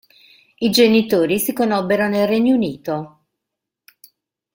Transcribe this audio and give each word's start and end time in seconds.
I 0.57 0.71
genitori 0.71 1.37
si 1.37 1.53
conobbero 1.53 2.07
nel 2.07 2.27
Regno 2.27 2.55
Unito. 2.55 3.19